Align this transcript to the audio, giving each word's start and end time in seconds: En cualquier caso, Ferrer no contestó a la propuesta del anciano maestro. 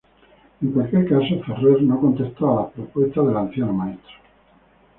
En 0.63 0.71
cualquier 0.71 1.07
caso, 1.07 1.43
Ferrer 1.45 1.83
no 1.83 2.01
contestó 2.01 2.49
a 2.51 2.55
la 2.63 2.69
propuesta 2.71 3.21
del 3.21 3.37
anciano 3.37 3.71
maestro. 3.71 4.15